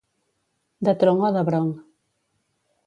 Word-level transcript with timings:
De 0.89 0.95
tronc 1.03 1.27
o 1.31 1.31
de 1.37 1.45
bronc. 1.51 1.79